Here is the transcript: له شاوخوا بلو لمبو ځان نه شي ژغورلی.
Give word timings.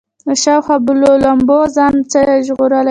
له 0.27 0.33
شاوخوا 0.43 0.75
بلو 0.85 1.11
لمبو 1.23 1.59
ځان 1.75 1.93
نه 1.99 2.05
شي 2.11 2.37
ژغورلی. 2.47 2.79